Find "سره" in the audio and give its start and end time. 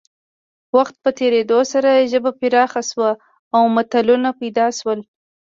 1.71-2.07